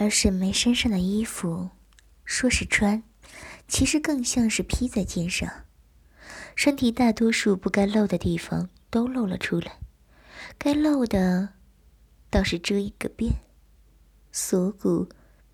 [0.00, 1.70] 而沈眉身上的衣服，
[2.24, 3.02] 说是穿，
[3.66, 5.64] 其实更像是披在肩上，
[6.54, 9.80] 身体大多数不该露的地方都露了出来，
[10.56, 11.48] 该露的
[12.30, 13.40] 倒是遮一个遍。
[14.30, 15.08] 锁骨、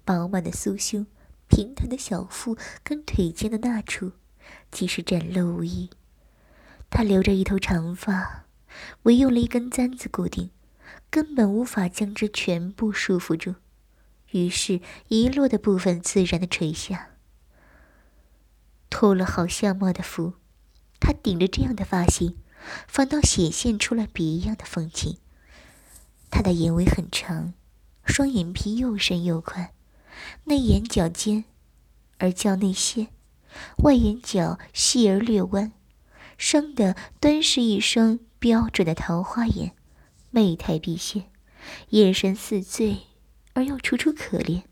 [0.04, 1.06] 饱满的酥胸、
[1.48, 4.12] 平坦的小腹跟腿间的那处，
[4.70, 5.88] 即是展露无遗。
[6.90, 8.44] 她留着一头长发，
[9.04, 10.50] 唯用了一根簪子固定，
[11.08, 13.54] 根本无法将之全部束缚住。
[14.34, 17.10] 于是遗落的部分自然的垂下。
[18.90, 20.34] 脱了好相貌的服，
[20.98, 22.36] 她顶着这样的发型，
[22.88, 25.18] 反倒显现出了别样的风情。
[26.30, 27.54] 她的眼尾很长，
[28.04, 29.70] 双眼皮又深又宽，
[30.44, 31.44] 内眼角尖
[32.18, 33.08] 而较内陷，
[33.84, 35.72] 外眼角细而略弯，
[36.36, 39.76] 生的端是一双标准的桃花眼，
[40.30, 41.30] 媚态毕现，
[41.90, 43.02] 眼神似醉。
[43.54, 44.64] 而又楚楚可怜，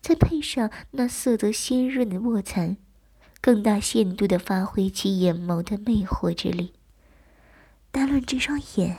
[0.00, 2.78] 再配上那色泽鲜润的卧蚕，
[3.40, 6.72] 更大限度的发挥其眼眸的魅惑之力。
[7.90, 8.96] 单论这双眼，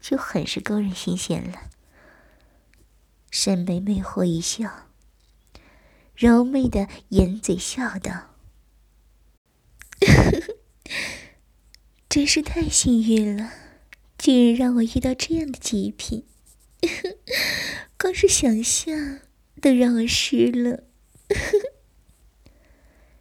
[0.00, 1.70] 就很是勾人心弦了。
[3.30, 4.88] 沈眉魅惑一笑，
[6.14, 8.34] 柔媚的掩嘴笑道
[12.10, 13.50] ：“真是太幸运了，
[14.18, 16.26] 竟然让我遇到这样的极品。”
[18.02, 19.20] 光是想象
[19.60, 20.82] 都让我湿了。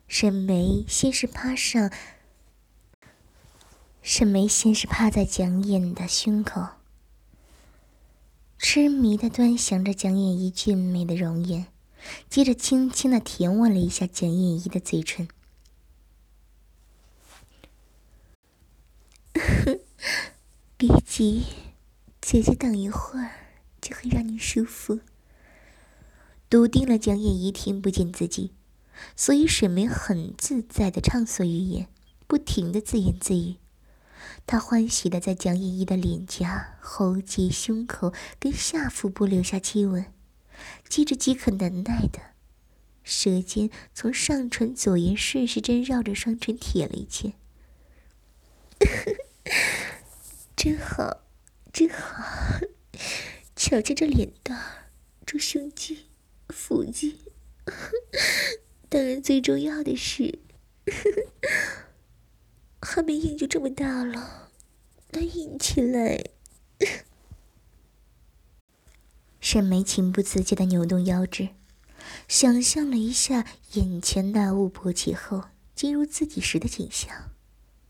[0.09, 1.93] 沈眉先是趴上，
[4.01, 6.67] 沈眉先是趴在蒋眼的胸口，
[8.57, 11.67] 痴迷的端详着蒋眼一俊美的容颜，
[12.27, 15.27] 接着轻轻的舔吻了一下蒋眼一的嘴唇。
[20.75, 21.43] 别急，
[22.19, 23.50] 姐姐等一会儿。
[23.81, 24.99] 就会让你舒服。
[26.49, 28.51] 笃定了蒋眼仪听不见自己，
[29.15, 31.87] 所以沈眉很自在的畅所欲言，
[32.27, 33.55] 不停的自言自语。
[34.45, 40.05] 他欢喜的在蒋眼仪的脸颊、喉结、胸口跟下腹部留下亲吻，
[40.87, 42.19] 接着饥渴难耐的
[43.03, 47.33] 舌尖从上唇左沿顺时针绕着双唇舔了一圈。
[50.55, 51.21] 真好，
[51.71, 52.59] 真好。
[53.63, 54.89] 瞧瞧这脸蛋，
[55.23, 56.07] 这胸肌、
[56.49, 57.19] 腹肌，
[58.89, 60.39] 当然最重要的是，
[62.81, 64.49] 还没硬就这么大了，
[65.11, 66.23] 那硬起来。
[69.39, 71.49] 沈眉情不自禁的扭动腰肢，
[72.27, 77.29] 想象了一下眼前那雾勃起后进入自己时的景象，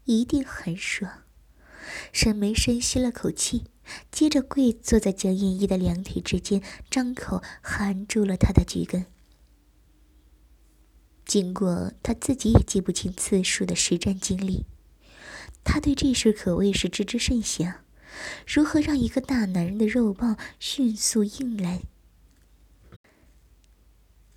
[0.03, 1.23] 一定很爽。
[2.11, 3.70] 沈眉深吸了口气。
[4.11, 9.05] 接着跪坐在江燕一的两腿之间，张口含住了他的菊根。
[11.25, 14.65] 经过他自己也记不清次数的实战经历，
[15.63, 17.85] 他对这事可谓是知之甚详。
[18.45, 21.83] 如何让一个大男人的肉棒迅速硬来、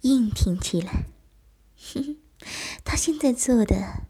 [0.02, 1.06] 硬挺起来？
[1.76, 2.18] 哼，
[2.84, 4.06] 他现在做的，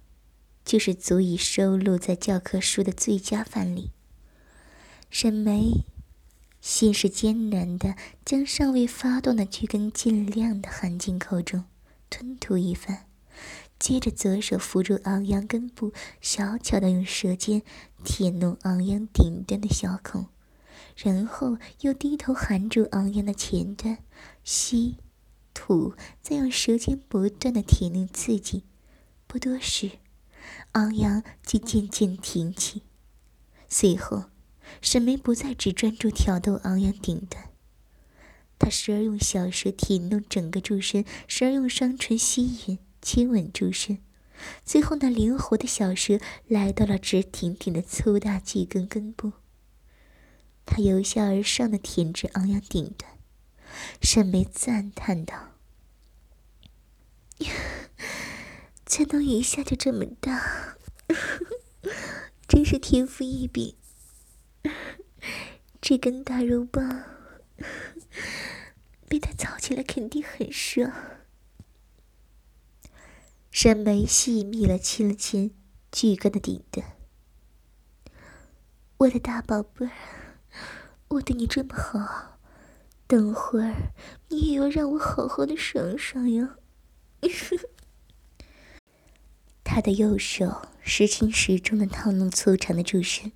[0.65, 3.91] 就是足以收录在教科书的最佳范例。
[5.17, 5.85] 沈眉
[6.61, 7.95] 先是艰难的
[8.25, 11.67] 将尚未发动的巨根尽量的含进口中，
[12.11, 13.07] 吞吐一番，
[13.79, 17.63] 接着左手扶住昂扬根部，小巧的用舌尖
[18.03, 20.27] 舔弄昂扬顶端的小孔，
[20.97, 23.99] 然后又低头含住昂扬的前端，
[24.43, 24.97] 吸
[25.55, 28.65] 吐，再用舌尖不断的舔弄刺激。
[29.29, 29.93] 不多时，
[30.73, 32.83] 昂扬即渐渐挺起，
[33.69, 34.25] 随后。
[34.81, 37.51] 沈眉不再只专注挑逗昂扬顶端，
[38.59, 43.99] 她时而用小舌舔弄整个柱身，时而用双唇吸吮亲吻柱身，
[44.65, 49.33] 最后那灵活的小舌来到了直挺挺的粗大巨根根部。
[50.67, 53.19] 她由下而上的舔至昂扬顶端，
[54.01, 55.51] 沈眉赞叹道：
[58.87, 60.77] “才能一下就这么大，
[62.49, 63.77] 真是天赋异禀。”
[65.81, 67.05] 这根大肉棒
[69.09, 70.93] 被他操起来肯定很爽。
[73.51, 75.55] 沈眉细密了亲了亲
[75.93, 76.97] 巨根的顶端，
[78.97, 79.93] 我的大宝贝儿，
[81.09, 82.41] 我对你这么好，
[83.07, 83.93] 等会儿
[84.29, 86.57] 你也要让我好好的爽爽呀！
[89.63, 93.31] 他的右手时轻时重的套弄粗长的柱身。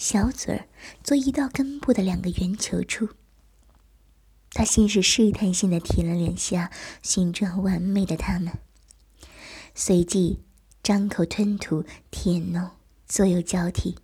[0.00, 0.64] 小嘴儿
[1.04, 3.10] 做移到根部的两个圆球处，
[4.52, 6.70] 他先是试探性的舔了两下
[7.02, 8.54] 形状完美的它们，
[9.74, 10.40] 随即
[10.82, 12.70] 张口吞吐舔弄，
[13.06, 13.96] 左右交替，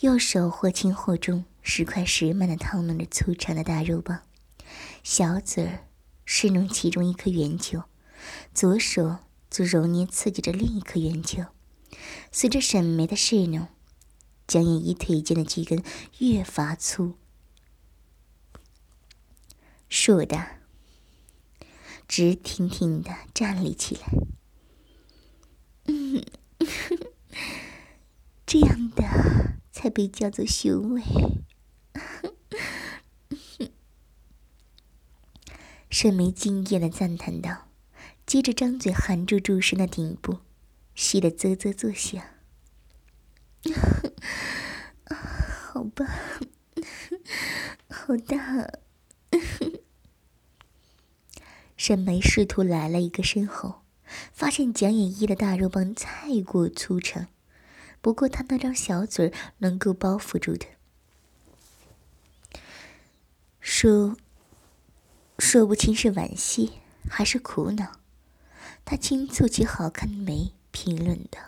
[0.00, 4.22] 右手或轻或重，时快时慢的掏弄着粗长的大肉棒，
[5.04, 5.86] 小嘴儿
[6.24, 7.84] 试弄其中一颗圆球，
[8.52, 9.18] 左手
[9.48, 11.44] 则揉捏刺激着另一颗圆球。
[12.32, 13.68] 随着沈眉的试弄，
[14.46, 15.82] 江燕一腿间的巨根
[16.18, 17.14] 越发粗。
[19.88, 20.60] 硕大，
[22.08, 24.06] 直挺挺的站立起来。
[25.84, 26.24] 嗯，
[28.46, 31.02] 这样的才被叫做雄伟。
[35.90, 37.68] 沈眉惊艳的赞叹道，
[38.24, 40.38] 接着张嘴含住柱身的顶部，
[40.94, 42.24] 吸得啧啧作响。
[45.92, 46.08] 好棒，
[47.88, 48.70] 好大。
[51.76, 53.82] 沈眉试图来了一个身后，
[54.32, 57.26] 发现蒋眼一的大肉棒太过粗长，
[58.00, 60.66] 不过他那张小嘴能够包覆住的。
[63.60, 64.16] 说
[65.38, 68.00] 说不清是惋惜还是苦恼，
[68.84, 71.40] 他轻蹙起好看的眉，评论道：“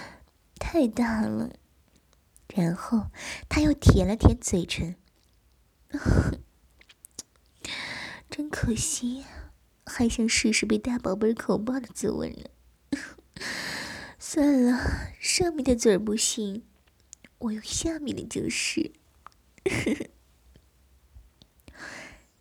[0.58, 1.50] 太大了。”
[2.56, 3.10] 然后
[3.48, 4.96] 他又舔了舔嘴唇。
[8.30, 9.24] 真可惜，
[9.84, 12.46] 还想试试被大宝贝口爆的滋味呢。
[14.18, 16.64] 算了，上面的嘴儿不行，
[17.38, 18.92] 我用下面的就是。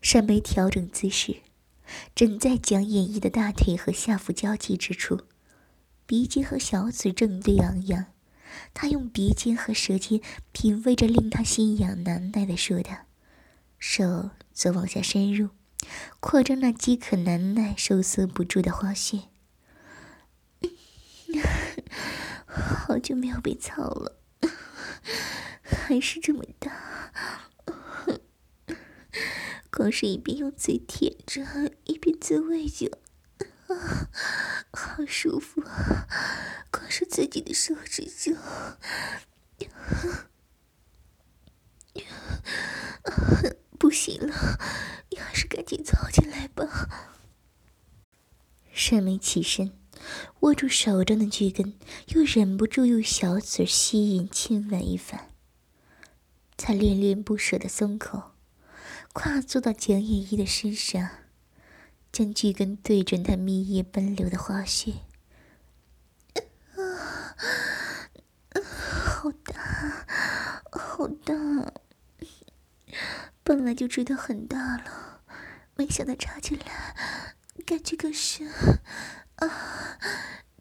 [0.01, 1.41] 山梅调整姿势，
[2.15, 5.21] 正在将演绎的大腿和下腹交集之处，
[6.06, 8.06] 鼻尖和小嘴正对昂扬。
[8.74, 10.22] 他用鼻尖和舌尖
[10.52, 13.06] 品味着令他心痒难耐的说道，
[13.80, 15.50] 手则往下深入。
[16.19, 19.30] 扩张那饥渴难耐、收缩不住的花穴，
[22.46, 24.18] 好久没有被操了，
[25.62, 26.72] 还是这么大。
[29.69, 31.46] 光是一边用嘴舔着，
[31.84, 32.98] 一边滋味着，
[34.72, 35.62] 好舒服。
[35.62, 36.08] 啊
[37.15, 38.35] 自己的手指就……
[43.79, 44.59] 不行了，
[45.09, 47.15] 你还是赶紧凑进来吧。
[48.73, 49.71] 沈眉起身，
[50.41, 55.29] 握住手中的巨根，又忍不住用小嘴吸引亲吻一番。
[56.57, 58.33] 他恋恋不舍的松口，
[59.13, 61.09] 跨坐到蒋野一的身上，
[62.12, 64.95] 将巨根对准他蜜液奔流的花穴。
[67.38, 70.06] 啊，好大，
[70.72, 71.34] 好大。
[73.44, 75.22] 本来就知道很大了，
[75.76, 76.96] 没想到插进来，
[77.66, 78.50] 感觉更深
[79.36, 80.00] 啊！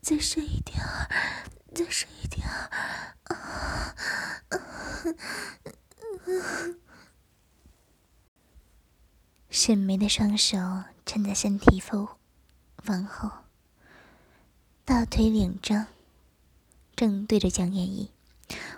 [0.02, 1.08] 再深一点儿，
[1.74, 2.70] 再深一点儿
[3.24, 3.94] 啊！
[9.48, 10.58] 沈眉的双手
[11.06, 12.18] 撑在身体后，
[12.86, 13.30] 往后，
[14.84, 15.86] 大腿两张，
[17.04, 18.08] 正对着江燕一，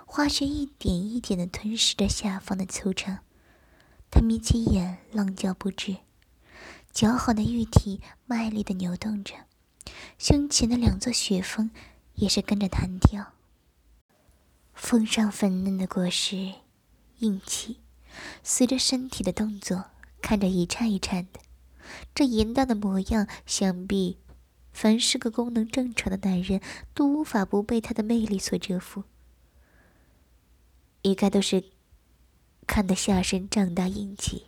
[0.05, 3.19] 花穴一点一点的吞噬着下方的粗长。
[4.11, 5.95] 他眯起眼，浪叫不止，
[6.93, 9.33] 姣好的玉体卖力的扭动着，
[10.17, 11.71] 胸前的两座雪峰
[12.15, 13.31] 也是跟着弹跳。
[14.73, 16.55] 峰上粉嫩的果实，
[17.19, 17.77] 硬气，
[18.43, 19.85] 随着身体的动作，
[20.21, 21.39] 看着一颤一颤的。
[22.13, 24.17] 这淫荡的模样，想必
[24.79, 26.61] 凡是个功能正常的男人
[26.93, 29.05] 都无法不被他的魅力所折服。
[31.01, 31.63] 一概都是。
[32.67, 34.47] 看得下身胀大硬气，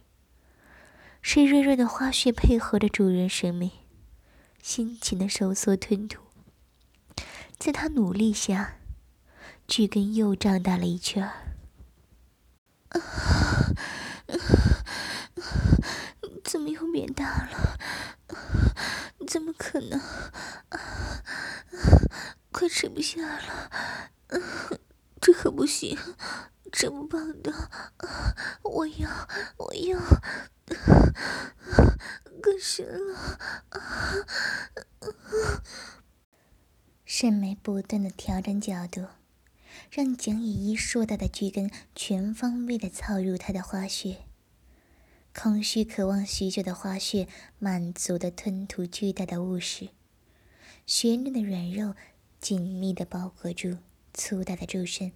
[1.21, 3.71] 是润润的花穴配合着主人审美，
[4.61, 6.21] 辛勤的收缩吞吐。
[7.57, 8.75] 在他努力下，
[9.65, 11.55] 巨根又胀大了一圈儿。
[16.43, 17.79] 怎么又变大了？
[19.29, 20.01] 怎么可能？
[22.51, 23.69] 快吃不下了！
[25.21, 25.95] 这可不行！
[26.71, 27.69] 这么棒的，
[28.63, 29.99] 我要，我要，
[32.41, 33.45] 更深了！
[37.05, 39.05] 沈眉不断的调整角度，
[39.91, 44.25] 让蒋以一硕大的巨根全方位的操入他的花穴，
[45.41, 47.25] 空虚渴望许久的花穴
[47.59, 49.87] 满足的吞吐巨大的物实，
[50.85, 51.95] 雪嫩的软肉
[52.41, 53.77] 紧密的包裹住
[54.13, 55.13] 粗大的柱身。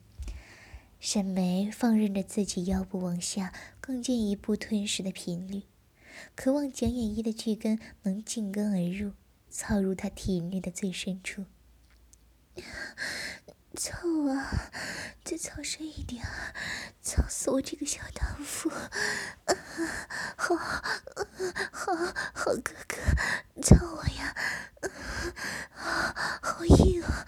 [1.02, 3.52] 沈眉放任着自己腰部往下
[3.82, 5.64] 更进一步吞噬的频率，
[6.36, 9.12] 渴望蒋眼一的巨根能进根而入，
[9.50, 11.44] 操入他体内的最深处。
[13.76, 13.98] 操
[14.30, 14.72] 啊！
[15.24, 16.24] 再操深一点，
[17.02, 18.70] 操死我这个小荡妇！
[20.38, 21.96] 好，好，
[22.34, 22.98] 好哥哥，
[23.62, 24.36] 操我呀！
[25.76, 27.26] 啊好硬啊，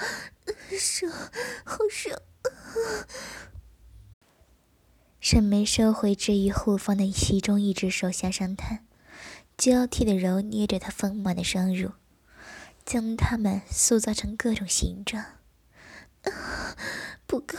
[0.80, 1.12] 爽，
[1.64, 2.16] 好爽！
[5.20, 8.86] 沈眉收回置于后方的其中一只手，向上探，
[9.58, 11.94] 交替的揉捏着他丰满的双乳，
[12.86, 15.26] 将它们塑造成各种形状。
[17.28, 17.58] 不够，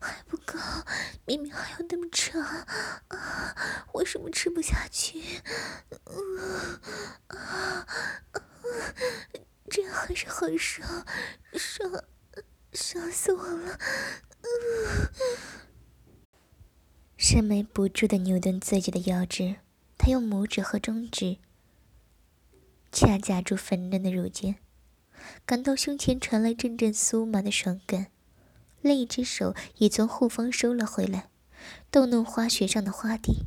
[0.00, 0.58] 还不够，
[1.26, 2.40] 明明还有那么长，
[3.08, 5.40] 啊，为什么吃不下去？
[7.28, 7.86] 啊，
[9.70, 11.06] 这样还是很爽，
[11.54, 12.04] 爽，
[12.72, 13.78] 爽死我了！
[17.16, 19.56] 沈眉不住的扭动自己的腰肢，
[19.96, 21.38] 她用拇指和中指
[22.92, 24.56] 掐夹住粉嫩的乳尖。
[25.46, 28.08] 感到胸前传来阵阵酥麻的爽感，
[28.80, 31.30] 另一只手也从后方收了回来，
[31.90, 33.46] 逗弄花穴上的花蒂。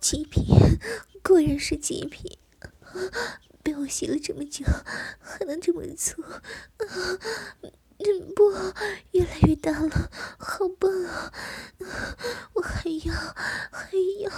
[0.00, 0.44] 极品，
[1.22, 2.38] 果然是极品！
[3.62, 4.64] 被我吸了这么久，
[5.20, 6.22] 还能这么粗？
[8.34, 8.52] 不，
[9.12, 11.32] 越来越大了，好棒啊！
[12.54, 13.14] 我还要，
[13.70, 14.30] 还要。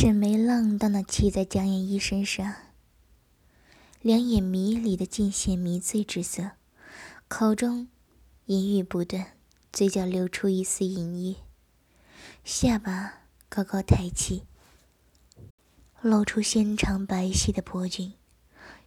[0.00, 2.54] 沈眉浪荡的骑在江燕一身上，
[4.00, 6.52] 两眼迷离的尽显迷醉之色，
[7.26, 7.88] 口中
[8.44, 9.32] 淫语不断，
[9.72, 11.38] 嘴角流出一丝淫液，
[12.44, 14.44] 下巴高高抬起，
[16.00, 18.12] 露出纤长白皙的脖颈，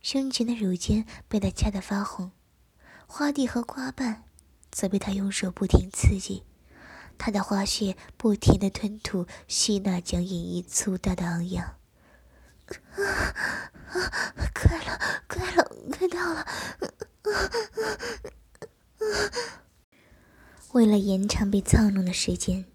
[0.02, 2.32] 胸前的乳尖被他掐得发红，
[3.06, 4.24] 花蒂和花瓣
[4.72, 6.44] 则被他用手不停刺激。
[7.24, 16.48] 他的花穴不停的吞吐、吸纳将隐逸粗大的昂扬，啊啊快了，快了，快到了！
[20.72, 22.66] 为了延长被操弄的时间，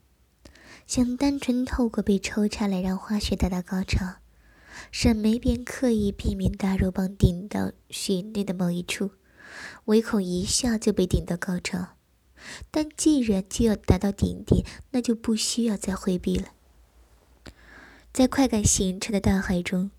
[0.87, 4.19] 想单纯透过被抽插来让花穴达到高潮，
[4.93, 9.11] 沈眉便刻意避免大肉棒顶到穴内的某一处，
[9.87, 11.96] 唯恐一下就被顶到高潮。
[12.71, 16.49] 但既然就要达到顶点，那就不需要再回避了。
[18.13, 19.91] 在快感形成的大海中，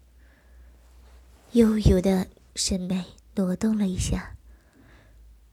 [1.52, 4.36] 悠悠的审美挪动了一下，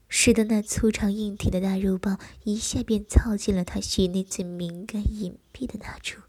[0.09, 6.21] 使得那粗长硬挺的大肉棒一下便操进了他穴内最敏感隐蔽的那处。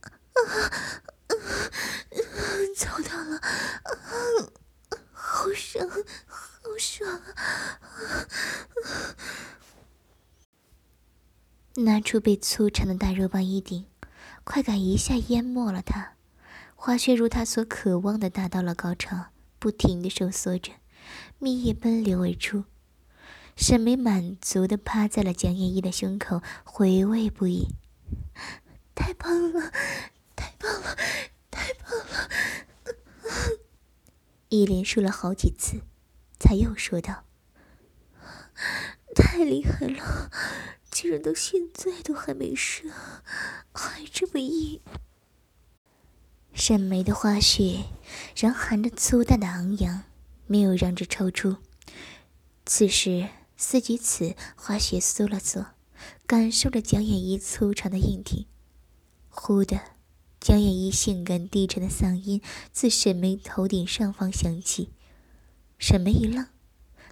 [0.00, 0.40] 啊，
[2.76, 3.40] 操到了，啊
[5.12, 5.88] 好爽，
[6.26, 8.26] 好爽啊！
[11.82, 13.84] 拿出被粗长的大肉棒一顶，
[14.44, 16.14] 快感一下淹没了他，
[16.74, 19.26] 花穴如他所渴望的达到了高潮，
[19.58, 20.72] 不停的收缩着，
[21.38, 22.64] 蜜液奔流而出。
[23.56, 27.68] 沈眉满足的趴在了蒋燕一的胸口，回味不已。
[28.94, 29.70] 太棒了，
[30.34, 30.96] 太棒了，
[31.50, 32.30] 太棒了！
[34.48, 35.82] 一连说了好几次，
[36.38, 37.24] 才又说道
[39.14, 40.30] ：“太厉害了。”
[40.98, 42.88] 竟然到现在都还没射，
[43.74, 44.80] 还这么硬。
[46.54, 47.84] 沈眉的花穴
[48.34, 50.04] 仍含着粗大的昂扬，
[50.46, 51.58] 没有让之抽出。
[52.64, 55.66] 此时思及此，花穴缩了缩，
[56.26, 58.46] 感受着蒋眼一粗长的硬体。
[59.28, 59.78] 忽的，
[60.40, 62.40] 蒋眼一性感低沉的嗓音
[62.72, 64.88] 自沈眉头顶上方响起。
[65.78, 66.46] 沈眉一愣。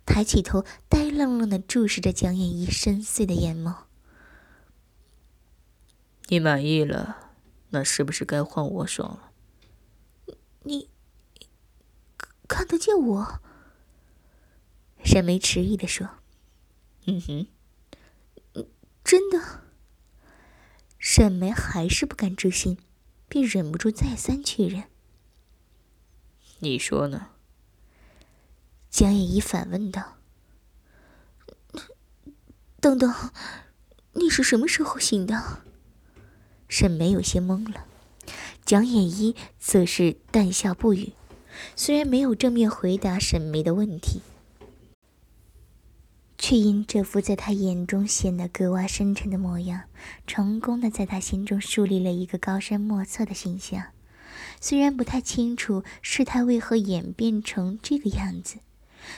[0.07, 3.85] 抬起头，呆愣愣的注视着蒋眼一深邃的眼眸。
[6.29, 7.33] 你满意了，
[7.71, 9.33] 那是不是该换我爽了？
[10.63, 10.89] 你
[12.49, 13.41] 看得见我？
[15.05, 16.09] 沈眉迟疑的说
[17.07, 17.47] ：“嗯哼，
[19.05, 19.65] 真的。”
[20.99, 22.79] 沈眉还是不敢置信，
[23.29, 24.85] 便忍不住再三确认
[26.61, 27.33] ：“你说呢？”
[28.95, 30.19] 江夜怡反问道
[32.81, 33.13] ：“等等，
[34.13, 35.63] 你是什么时候醒的？”
[36.71, 37.87] 沈眉有些懵了，
[38.65, 41.13] 江夜一则是淡笑不语，
[41.75, 44.23] 虽然没有正面回答沈眉的问题，
[46.39, 49.89] 却因这副在他眼中显得格外深沉的模样，
[50.25, 53.87] 成功的在他心中树立了一个高深莫测的形象。
[54.61, 58.59] 虽然不太清楚事态为何演变成这个样子。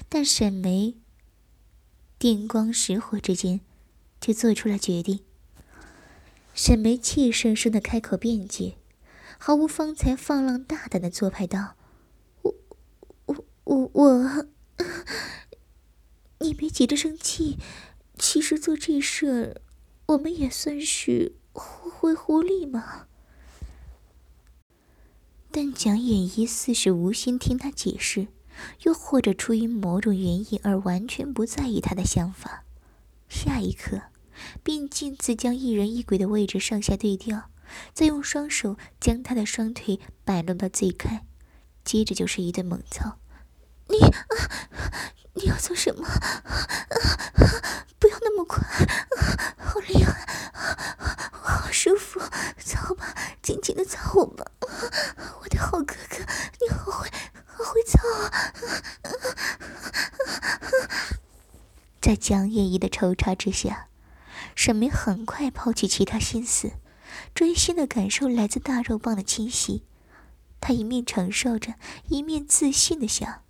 [0.09, 0.97] 但沈眉
[2.19, 3.61] 电光石火之间，
[4.21, 5.21] 就做出了决定。
[6.55, 8.77] 沈眉气生生的开口辩解，
[9.39, 11.77] 毫无方才放浪大胆的做派道
[12.43, 12.55] ：“我、
[13.27, 14.47] 我、我、我，
[16.41, 17.59] 你别急着生气。
[18.19, 19.61] 其实做这事儿，
[20.07, 23.09] 我们也算是互惠互利嘛。”
[25.53, 28.29] 但蒋眼一似是无心听他解释，
[28.83, 32.65] 又或者出于某种原因而完全不在意他的想法。
[33.29, 34.03] 下一刻。
[34.63, 37.45] 便径自将一人一鬼的位置上下对调，
[37.95, 41.25] 再用双手将他的双腿摆弄到最开，
[41.83, 43.17] 接着就是一顿猛操。
[43.89, 44.27] 你啊，
[45.33, 46.07] 你要做什么？
[46.07, 46.43] 啊
[47.99, 48.63] 不要那么快，
[49.57, 50.53] 好厉害，
[51.33, 52.21] 好舒服，
[52.59, 54.45] 操吧，紧紧的操我吧，
[55.41, 56.19] 我的好哥哥，
[56.61, 57.09] 你好会，
[57.67, 58.31] 会操啊！
[62.01, 63.89] 在江夜怡的抽插之下。
[64.55, 66.73] 沈明很快抛弃其他心思，
[67.35, 69.85] 专心的感受来自大肉棒的侵袭。
[70.61, 71.75] 他一面承受着，
[72.09, 73.43] 一面自信的想：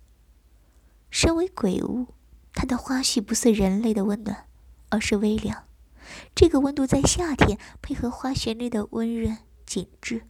[1.09, 2.07] 身为鬼物，
[2.53, 4.47] 他的花絮不似人类的温暖，
[4.89, 5.63] 而是微凉。
[6.35, 10.27] 这个温度在夏天配合花旋律的温润紧致，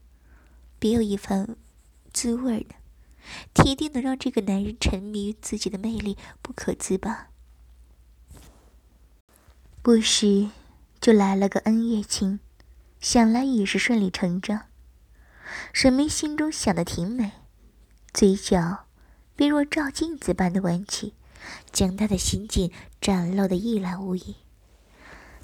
[0.77, 1.55] 别有一番
[2.13, 2.75] 滋味呢。
[3.53, 7.29] 铁定能让这个男人沉迷于自己的魅力，不可自拔。
[9.81, 10.49] 不时。
[10.99, 12.39] 就来了个恩怨情，
[12.99, 14.63] 想来也是顺理成章。
[15.71, 17.33] 沈眉心中想的挺美，
[18.11, 18.85] 嘴角
[19.35, 21.13] 便若照镜子般的弯起，
[21.71, 24.37] 将他的心境展露的一览无遗。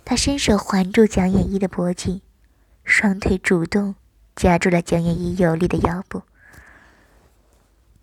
[0.04, 2.22] 他伸手环住蒋眼一的脖颈，
[2.84, 3.94] 双腿主动
[4.36, 6.24] 夹住了蒋眼一有力的腰部，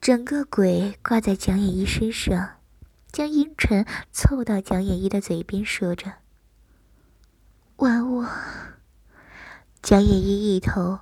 [0.01, 2.57] 整个鬼挂在蒋眼一身上，
[3.13, 6.15] 将阴唇凑到蒋眼一的嘴边，说着。
[7.77, 8.29] 吻我，
[9.83, 11.01] 蒋野一一头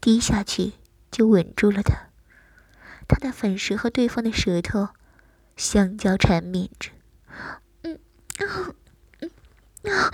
[0.00, 0.72] 低下去，
[1.10, 2.08] 就吻住了他。
[3.06, 4.88] 他的粉舌和对方的舌头
[5.56, 6.92] 相交缠绵着，
[7.82, 7.98] 嗯，
[8.38, 8.74] 啊，
[9.20, 9.30] 嗯，
[9.92, 10.10] 啊，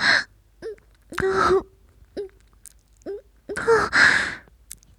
[0.61, 2.29] 嗯，
[3.05, 3.57] 嗯，嗯，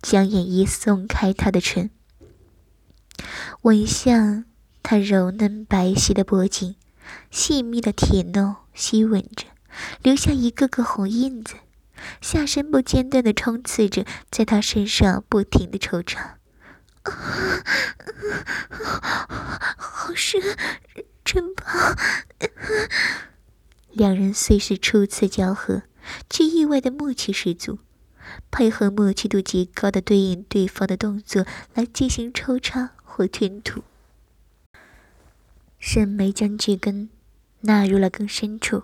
[0.10, 1.90] 蒋野一松开他的唇，
[3.64, 4.46] 吻向
[4.82, 6.78] 他柔嫩白皙的脖颈。
[7.30, 9.48] 细密的铁弄吸吻着，
[10.02, 11.56] 留下一个个红印子，
[12.22, 16.38] 下身不间断的冲刺着，在他身上不停的抽插。
[19.76, 20.42] 好深，
[21.26, 21.98] 真棒！
[23.92, 25.82] 两人虽是初次交合，
[26.30, 27.80] 却意外的默契十足，
[28.50, 33.84] 配合默契度极高的对应对方的动作来进行抽插或吞吐。
[35.80, 37.10] 沈眉将巨根
[37.62, 38.84] 纳入了更深处，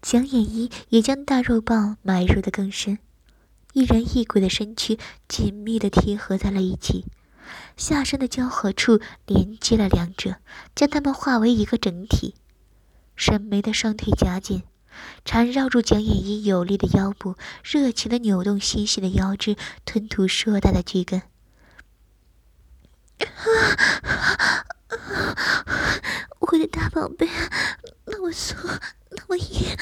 [0.00, 2.98] 蒋眼一也将大肉棒埋入的更深，
[3.72, 7.04] 一人一鬼的身躯紧密的贴合在了一起，
[7.76, 10.36] 下身的交合处连接了两者，
[10.74, 12.34] 将它们化为一个整体。
[13.14, 14.62] 沈眉的双腿夹紧，
[15.24, 21.22] 缠绕住蒋眼一有力的腰部，热情的扭动纤细的腰肢，吞吐硕大的巨根。
[26.40, 27.28] 我的大宝贝，
[28.06, 28.56] 那么粗，
[29.10, 29.76] 那么硬，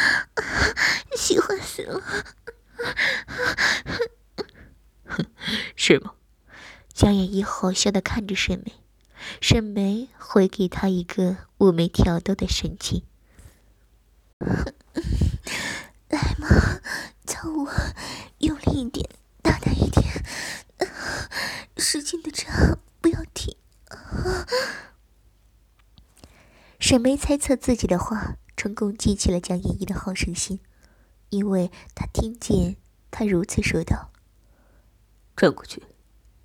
[1.16, 2.02] 喜欢死了。
[5.74, 6.12] 是吗？
[6.92, 8.72] 江眼一好笑的看着沈眉，
[9.40, 13.02] 沈眉回给他一个妩媚挑逗的神情。
[14.38, 14.72] 哼
[16.08, 16.80] 来嘛，
[17.26, 17.70] 操我，
[18.38, 19.08] 用力一点，
[19.42, 20.22] 大胆一点，
[21.76, 23.56] 使劲的插，不要停。
[26.78, 30.60] 沈眉猜测自己的话，成功激起了江依依的好胜心，
[31.28, 32.76] 因为他听见
[33.10, 34.10] 他如此说道
[35.36, 35.82] ：“转过去，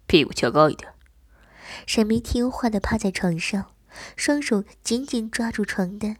[0.05, 0.93] 屁股翘高一点。”
[1.87, 3.73] 沈眉听话的趴在床上，
[4.15, 6.17] 双手紧紧抓住床单，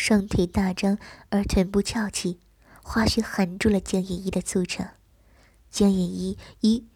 [0.00, 0.96] 双腿大张
[1.28, 2.38] 而臀部翘起，
[2.82, 4.92] 花絮含住了江野一的粗长。
[5.70, 6.86] 江野一一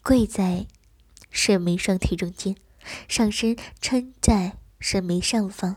[0.00, 0.68] 跪在
[1.30, 2.54] 沈眉双腿中间，
[3.08, 4.56] 上身撑在。
[4.78, 5.76] 沈眉上方，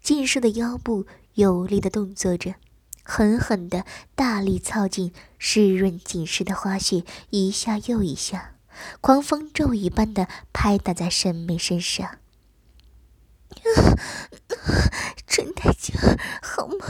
[0.00, 2.54] 劲瘦的腰部有力的动作着，
[3.02, 8.54] 狠狠的大力操进湿润紧实的花絮，一下又一下，
[9.00, 12.18] 狂风骤雨般的拍打在沈眉身上。
[15.26, 15.94] 真带劲，
[16.42, 16.86] 好吗？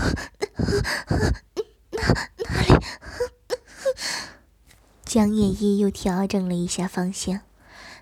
[1.90, 2.02] 哪
[2.36, 2.84] 哪里？
[5.04, 7.40] 江夜一又调整了一下方向。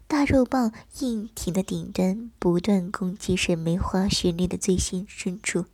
[0.06, 5.64] 大肉棒硬挺的顶端，不断攻击沈梅花穴内的最心深处，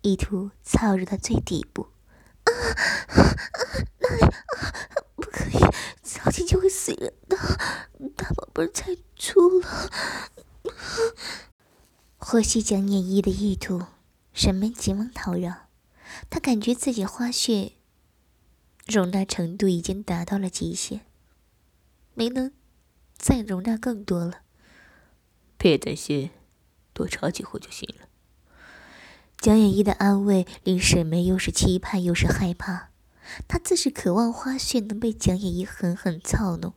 [0.00, 1.88] 意图操入到最底部。
[2.44, 2.50] 啊
[3.08, 3.36] 啊！
[4.00, 4.34] 那里啊，
[5.14, 5.60] 不可以，
[6.02, 7.36] 操进就会死人的，
[8.16, 9.90] 大宝贝儿太粗了。
[12.24, 13.82] 获悉蒋念一的意图，
[14.32, 15.66] 沈梅急忙讨饶。
[16.30, 17.72] 她感觉自己花穴
[18.86, 21.00] 容纳程度已经达到了极限，
[22.14, 22.52] 没能
[23.18, 24.42] 再容纳更多了。
[25.58, 26.30] 别担心，
[26.92, 28.06] 多插几回就行了。
[29.38, 32.90] 蒋眼一的安慰令沈梅又是期盼又是害怕。
[33.48, 36.72] 她自是渴望花絮能被蒋眼一狠狠操弄，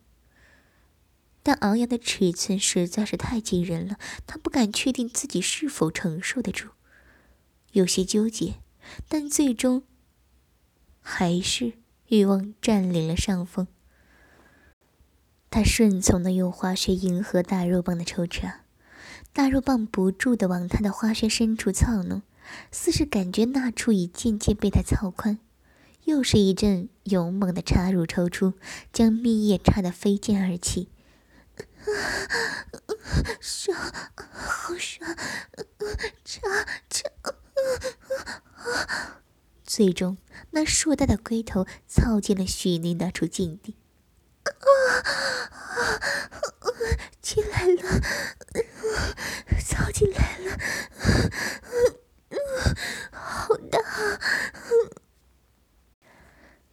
[1.45, 6.69] 但昂扬的尺寸实在是太惊人了，她不敢确定自己是否承受得住，
[7.73, 8.55] 有些纠结。
[9.07, 9.83] 但最终，
[11.01, 11.73] 还是
[12.07, 13.67] 欲望占领了上风。
[15.51, 18.61] 他顺从的用花穴迎合大肉棒的抽插，
[19.31, 22.23] 大肉棒不住的往他的花穴深处操弄，
[22.71, 25.37] 似是感觉那处已渐渐被他操宽。
[26.05, 28.53] 又是一阵勇猛的插入抽出，
[28.91, 30.89] 将蜜液插得飞溅而起。
[33.39, 33.77] 爽，
[34.33, 35.15] 好爽！
[36.23, 36.41] 插
[36.89, 37.09] 插。
[39.63, 40.17] 最终，
[40.51, 43.75] 那硕大的龟头操进了许内那处禁地，
[44.43, 44.53] 啊！
[47.21, 48.01] 进来了，
[49.59, 50.57] 操进来了，
[53.11, 53.79] 好大！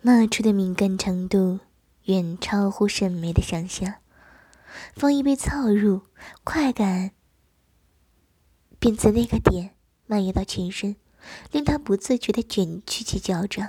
[0.03, 1.61] 那处的敏感程度
[2.05, 4.02] 远超乎沈梅的想象，
[4.95, 6.03] 风一被凑入，
[6.45, 7.13] 快感
[8.79, 9.75] 便在那个点
[10.07, 10.97] 蔓延到全身。
[11.53, 13.65] 令他不自觉的卷曲起脚掌，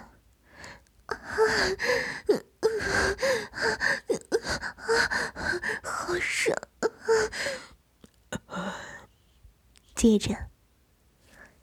[1.06, 1.16] 啊
[5.84, 6.58] 好爽！
[9.94, 10.50] 接着，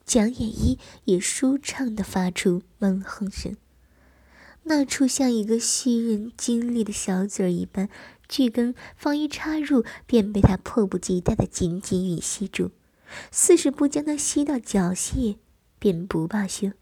[0.05, 3.57] 蒋眼一也舒畅的发出闷哼声，
[4.65, 7.89] 那处像一个吸人精力的小嘴一般，
[8.29, 12.71] 巨根方一插入，便被他迫不及待的紧紧吮吸住，
[13.31, 15.37] 似是不将他吸到脚泄。
[15.81, 16.73] 便不罢休。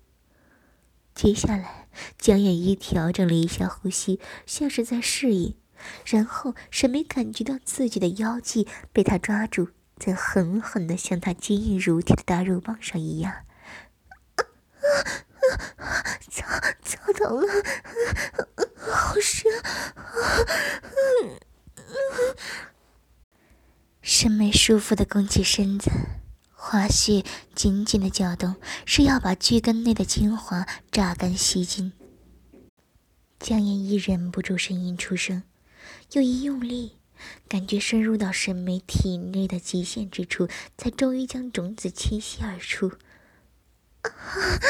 [1.14, 1.86] 接下来，
[2.18, 5.54] 江燕一调整了一下呼吸，像是在适应。
[6.04, 13.44] 然后，沈梅感觉到自己的腰际被他抓住，在狠狠的向他坚硬如铁的大肉棒上一压。
[16.30, 16.44] 操！
[16.82, 17.46] 操疼了，
[18.76, 19.50] 好深！
[24.02, 25.90] 沈梅舒服的弓起身子。
[26.60, 31.92] 花絮紧紧的搅动，是要把巨根内的精华榨干吸尽。
[33.38, 35.44] 江言一忍不住声音出声，
[36.12, 36.98] 又一用力，
[37.48, 42.92] 感觉深入到沈梅体内的极限之处，才终于将种子倾泻而出。
[44.08, 44.60] 啊，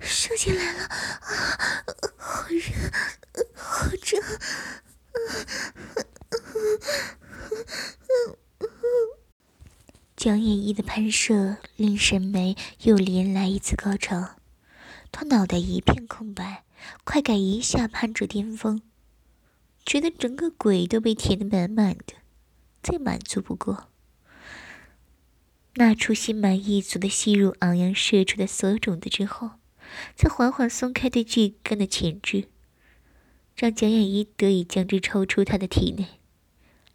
[0.00, 0.84] 射进来了！
[0.84, 0.90] 啊，
[2.16, 2.62] 好热，
[3.54, 4.20] 好热！
[10.16, 14.36] 蒋眼一的喷射令沈梅又连来一次高潮，
[15.10, 16.64] 她脑袋一片空白，
[17.02, 18.82] 快感一下攀至巅峰，
[19.84, 22.14] 觉得整个鬼都被填得满满的，
[22.82, 23.91] 再满足不过。
[25.74, 29.52] 那处心满意足的吸入昂扬射出的所有种子之后，
[30.14, 32.48] 才缓缓松开对巨根的钳制，
[33.56, 36.06] 让蒋眼一得以将之抽出他的体内。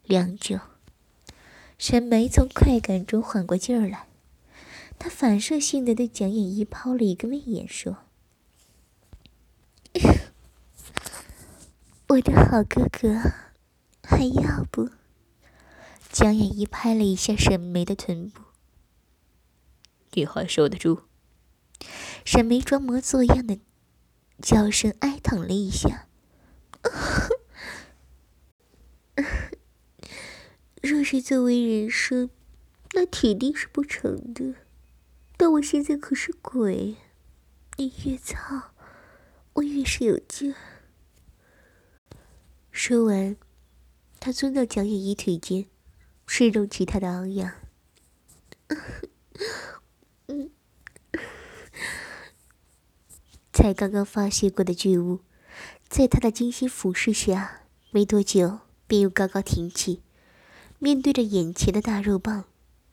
[0.04, 0.60] 良久。
[1.76, 4.08] 沈梅从快感中缓过劲儿来，
[4.98, 7.98] 她反射性的对蒋眼一抛了一个媚眼，说
[12.08, 13.20] ：“我的好哥哥，
[14.02, 14.90] 还要不？”
[16.10, 18.42] 蒋眼一拍了一下沈梅的臀部
[20.12, 21.02] ，“你还受得住？”
[22.24, 23.58] 沈眉装模作样的
[24.42, 26.08] 娇声哀叹了一下。
[30.82, 32.30] 若是作为人生，
[32.92, 34.54] 那铁定是不成的。
[35.36, 36.96] 但我现在可是鬼，
[37.76, 38.72] 你越操，
[39.54, 40.54] 我越是有劲。
[42.70, 43.36] 说完，
[44.20, 45.66] 他钻到蒋眼一腿间，
[46.26, 47.52] 试动起他的昂扬。
[53.58, 55.18] 才刚刚发泄过的巨物，
[55.88, 60.00] 在他的精心俯视下，没多久便又高高挺起。
[60.78, 62.44] 面对着眼前的大肉棒，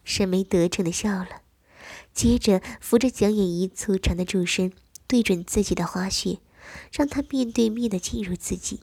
[0.03, 1.43] 沈眉得逞的笑了，
[2.15, 4.73] 接着扶着蒋眼一粗长的柱身，
[5.05, 6.39] 对准自己的花穴，
[6.91, 8.81] 让他面对面的进入自己。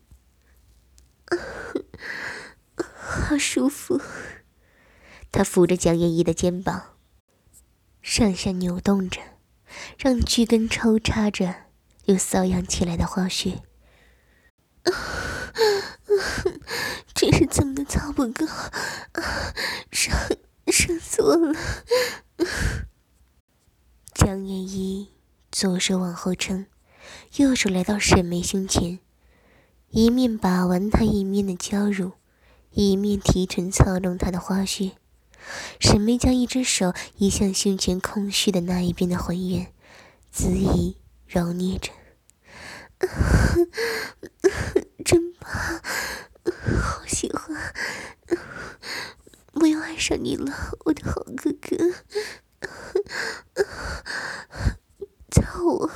[2.95, 4.01] 好舒服。
[5.33, 6.95] 他扶着蒋燕一的肩膀，
[8.01, 9.21] 上下扭动着，
[9.99, 11.71] 让巨根抽插着
[12.04, 13.62] 又瘙痒起来的花穴。
[17.14, 18.46] 真是怎么的操不够，
[19.92, 20.14] 伤
[20.66, 21.54] 伤死我了！
[24.12, 25.12] 江燕一
[25.50, 26.66] 左手往后撑，
[27.36, 28.98] 右手来到沈眉胸前，
[29.90, 32.12] 一面把玩她，一面的娇乳，
[32.72, 34.92] 一面提臀操弄她的花穴。
[35.78, 39.72] 沈眉将一只手移向胸前空虚的那一边的浑圆，
[40.34, 40.96] 恣意
[41.33, 41.90] 揉捏着。
[45.03, 45.51] 真棒，
[46.79, 47.73] 好喜欢！
[49.55, 51.95] 我要爱上你了，我的好哥哥！
[55.31, 55.90] 操我！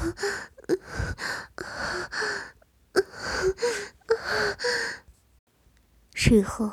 [6.14, 6.72] 事后，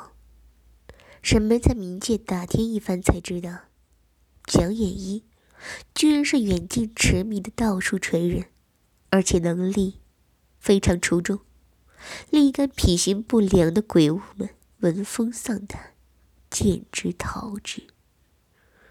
[1.22, 3.64] 沈梅在冥界打听一番，才知道
[4.46, 5.26] 蒋野一
[5.94, 8.46] 居然是远近驰名的道术传人，
[9.14, 10.00] 而且能力
[10.58, 11.38] 非常出众。
[12.30, 14.48] 另一个品行不良的鬼物们
[14.80, 15.94] 闻风丧胆，
[16.50, 17.86] 简直逃之。